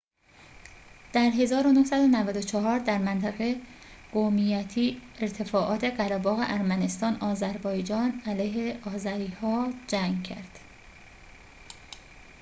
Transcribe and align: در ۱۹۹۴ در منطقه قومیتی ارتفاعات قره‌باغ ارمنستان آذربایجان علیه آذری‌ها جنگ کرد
در 1.13 1.29
۱۹۹۴ 1.37 2.79
در 2.83 2.97
منطقه 2.97 3.61
قومیتی 4.13 5.01
ارتفاعات 5.19 5.83
قره‌باغ 5.83 6.39
ارمنستان 6.47 7.15
آذربایجان 7.15 8.21
علیه 8.25 8.79
آذری‌ها 8.85 9.69
جنگ 9.87 10.23
کرد 10.23 10.59